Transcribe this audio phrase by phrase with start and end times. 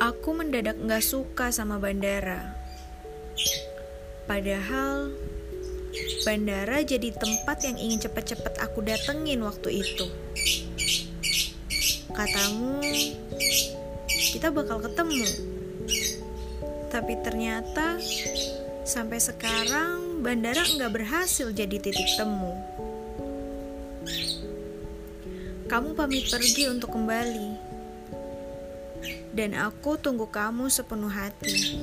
[0.00, 2.56] Aku mendadak nggak suka sama bandara.
[4.24, 5.12] Padahal
[6.24, 10.06] bandara jadi tempat yang ingin cepet-cepet aku datengin waktu itu.
[12.12, 12.84] Katamu,
[14.36, 15.28] kita bakal ketemu.
[16.88, 18.00] Tapi ternyata
[18.84, 22.56] sampai sekarang bandara nggak berhasil jadi titik temu.
[25.70, 27.79] Kamu pamit pergi untuk kembali.
[29.30, 31.80] Dan aku tunggu kamu sepenuh hati.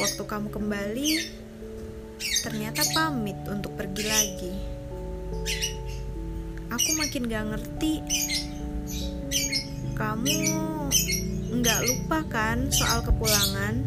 [0.00, 1.10] Waktu kamu kembali,
[2.46, 4.52] ternyata pamit untuk pergi lagi.
[6.70, 7.94] Aku makin gak ngerti.
[9.98, 10.36] Kamu
[11.50, 13.84] nggak lupa kan soal kepulangan?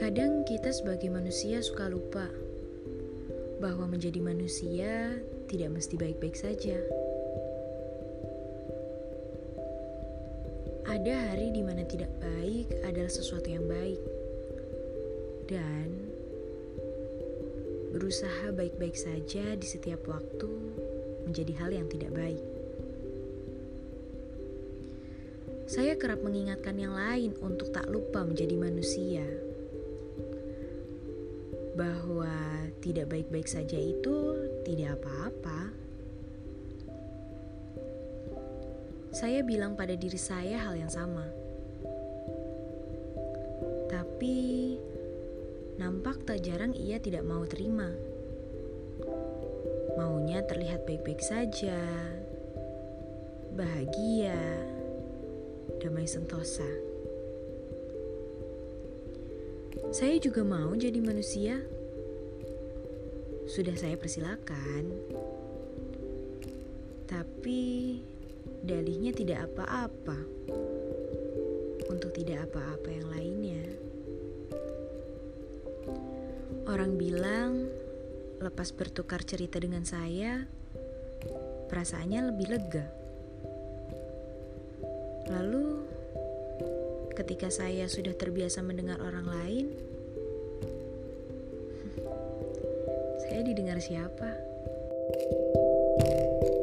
[0.00, 2.24] Kadang kita sebagai manusia suka lupa
[3.60, 5.12] bahwa menjadi manusia
[5.44, 6.80] tidak mesti baik-baik saja.
[10.88, 14.00] Ada hari di mana tidak baik adalah sesuatu yang baik,
[15.52, 15.92] dan
[17.92, 20.48] berusaha baik-baik saja di setiap waktu
[21.28, 22.44] menjadi hal yang tidak baik.
[25.68, 29.49] Saya kerap mengingatkan yang lain untuk tak lupa menjadi manusia
[31.74, 32.30] bahwa
[32.82, 35.70] tidak baik-baik saja itu tidak apa-apa.
[39.10, 41.26] Saya bilang pada diri saya hal yang sama,
[43.90, 44.78] tapi
[45.82, 47.90] nampak tak jarang ia tidak mau terima.
[49.98, 51.82] Maunya terlihat baik-baik saja,
[53.58, 54.38] bahagia,
[55.82, 56.89] damai sentosa.
[59.90, 61.58] Saya juga mau jadi manusia.
[63.50, 64.84] Sudah saya persilakan.
[67.10, 67.62] Tapi
[68.62, 70.18] dalihnya tidak apa-apa.
[71.90, 73.64] Untuk tidak apa-apa yang lainnya.
[76.70, 77.66] Orang bilang
[78.40, 80.46] lepas bertukar cerita dengan saya,
[81.68, 82.86] perasaannya lebih lega.
[85.28, 85.84] Lalu
[87.20, 89.66] ketika saya sudah terbiasa mendengar orang lain,
[93.28, 94.28] saya didengar siapa?
[96.00, 96.59] thank you